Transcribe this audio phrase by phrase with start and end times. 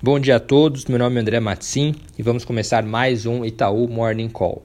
[0.00, 3.88] Bom dia a todos, meu nome é André Matsim e vamos começar mais um Itaú
[3.88, 4.62] Morning Call.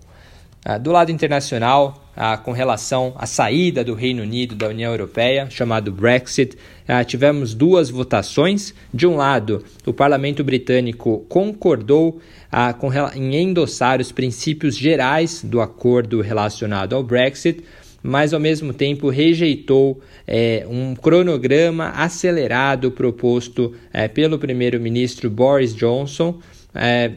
[0.63, 5.49] Ah, do lado internacional, ah, com relação à saída do Reino Unido da União Europeia,
[5.49, 6.55] chamado Brexit,
[6.87, 8.75] ah, tivemos duas votações.
[8.93, 12.21] De um lado, o parlamento britânico concordou
[13.15, 17.63] em endossar os princípios gerais do acordo relacionado ao Brexit,
[18.03, 26.39] mas ao mesmo tempo rejeitou é, um cronograma acelerado proposto é, pelo primeiro-ministro Boris Johnson,
[26.75, 27.11] é,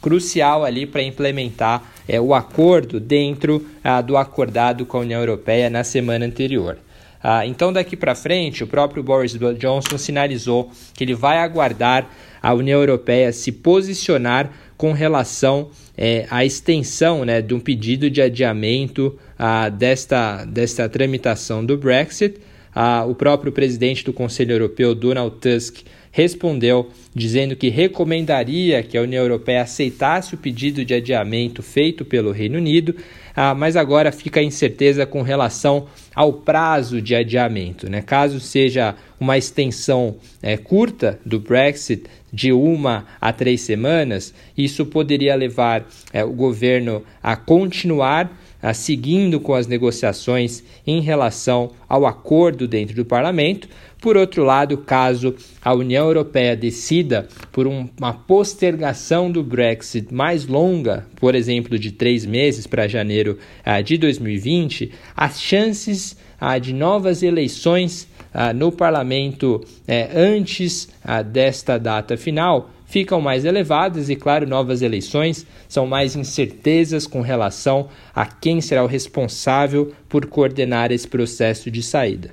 [0.00, 5.68] crucial ali para implementar é, o acordo dentro ah, do acordado com a União Europeia
[5.68, 6.78] na semana anterior.
[7.22, 12.08] Ah, então, daqui para frente, o próprio Boris Johnson sinalizou que ele vai aguardar
[12.42, 18.22] a União Europeia se posicionar com relação é, à extensão né, de um pedido de
[18.22, 22.40] adiamento ah, desta, desta tramitação do Brexit.
[22.74, 25.78] Ah, o próprio presidente do Conselho Europeu, Donald Tusk,
[26.12, 32.32] respondeu dizendo que recomendaria que a União Europeia aceitasse o pedido de adiamento feito pelo
[32.32, 32.94] Reino Unido,
[33.34, 37.88] ah, mas agora fica a incerteza com relação ao prazo de adiamento.
[37.88, 38.02] Né?
[38.02, 45.34] Caso seja uma extensão é, curta do Brexit, de uma a três semanas, isso poderia
[45.34, 48.30] levar é, o governo a continuar
[48.74, 53.68] seguindo com as negociações em relação ao acordo dentro do parlamento.
[54.00, 60.46] Por outro lado, caso a União Europeia decida por um, uma postergação do Brexit mais
[60.46, 66.72] longa, por exemplo, de três meses para janeiro ah, de 2020, as chances ah, de
[66.72, 70.88] novas eleições ah, no parlamento eh, antes
[71.32, 77.88] desta data final ficam mais elevadas e, claro, novas eleições são mais incertezas com relação
[78.14, 82.32] a quem será o responsável por coordenar esse processo de saída.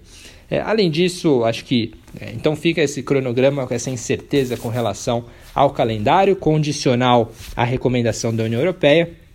[0.49, 5.25] É, além disso, acho que é, então fica esse cronograma com essa incerteza com relação
[5.53, 9.26] ao calendário condicional à recomendação da União Europeia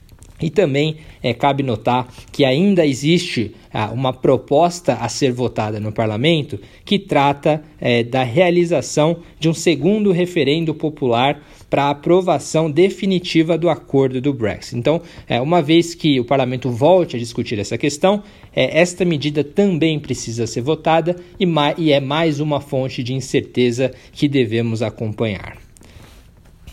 [0.43, 5.93] e também é, cabe notar que ainda existe ah, uma proposta a ser votada no
[5.93, 13.71] parlamento que trata é, da realização de um segundo referendo popular para aprovação definitiva do
[13.71, 14.77] acordo do Brexit.
[14.77, 18.23] Então, é, uma vez que o parlamento volte a discutir essa questão,
[18.55, 21.47] é, esta medida também precisa ser votada e,
[21.79, 25.72] e é mais uma fonte de incerteza que devemos acompanhar.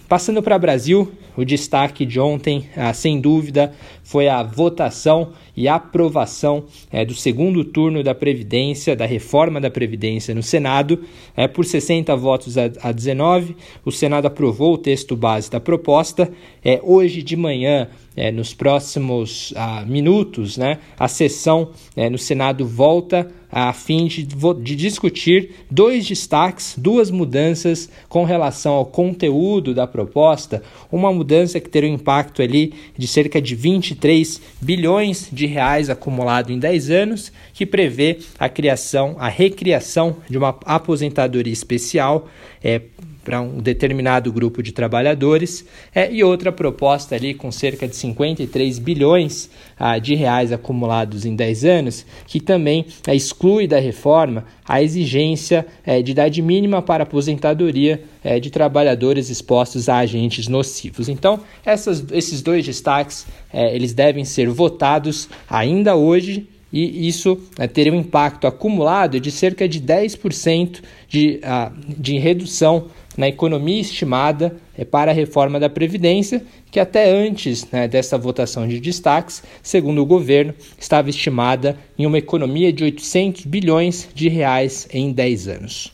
[0.09, 3.71] Passando para o Brasil, o destaque de ontem, ah, sem dúvida,
[4.03, 10.33] foi a votação e aprovação é, do segundo turno da Previdência, da reforma da Previdência
[10.33, 11.03] no Senado.
[11.37, 13.55] É, por 60 votos a, a 19,
[13.85, 16.27] o Senado aprovou o texto base da proposta.
[16.65, 17.87] É, hoje de manhã,
[18.17, 24.25] é, nos próximos ah, minutos, né, a sessão é, no Senado volta a fim de,
[24.25, 30.61] de discutir dois destaques, duas mudanças com relação ao conteúdo da proposta.
[30.91, 36.51] Uma mudança que terá um impacto ali de cerca de 23 bilhões de reais acumulado
[36.51, 42.27] em 10 anos, que prevê a criação, a recriação de uma aposentadoria especial
[42.63, 42.81] é,
[43.29, 48.79] para um determinado grupo de trabalhadores, é, e outra proposta ali com cerca de 53
[48.79, 54.83] bilhões ah, de reais acumulados em 10 anos, que também é, exclui da reforma a
[54.83, 61.07] exigência é, de idade mínima para aposentadoria é, de trabalhadores expostos a agentes nocivos.
[61.07, 67.67] Então, essas, esses dois destaques é, eles devem ser votados ainda hoje e isso né,
[67.67, 72.87] teria um impacto acumulado de cerca de 10% de, uh, de redução
[73.17, 76.41] na economia estimada é, para a reforma da Previdência,
[76.71, 82.17] que até antes né, dessa votação de destaques, segundo o governo, estava estimada em uma
[82.17, 85.91] economia de 800 bilhões de reais em 10 anos.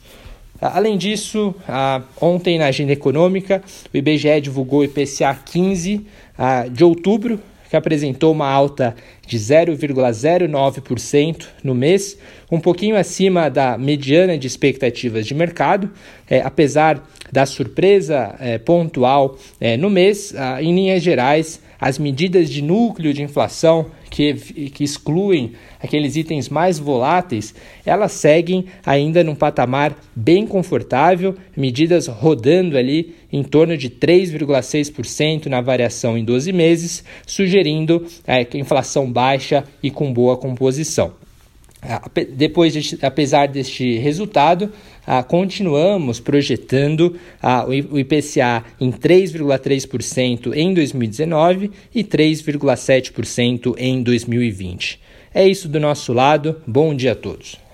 [0.62, 1.54] Além disso,
[2.22, 3.62] ontem na agenda econômica,
[3.94, 6.06] o IBGE divulgou o IPCA 15
[6.72, 7.40] de outubro,
[7.76, 8.96] que apresentou uma alta
[9.28, 12.18] de 0,09% no mês,
[12.50, 15.92] um pouquinho acima da mediana de expectativas de mercado,
[16.30, 22.62] é, apesar da surpresa é, pontual é, no mês, em linhas gerais, as medidas de
[22.62, 24.34] núcleo de inflação que,
[24.70, 27.54] que excluem aqueles itens mais voláteis,
[27.86, 35.62] elas seguem ainda num patamar bem confortável, medidas rodando ali em torno de 3,6% na
[35.62, 41.14] variação em 12 meses, sugerindo é, inflação baixa e com boa composição.
[42.36, 44.72] Depois, de, apesar deste resultado,
[45.06, 55.00] ah, continuamos projetando ah, o IPCA em 3,3% em 2019 e 3,7% em 2020.
[55.34, 56.62] É isso do nosso lado.
[56.66, 57.65] Bom dia a todos.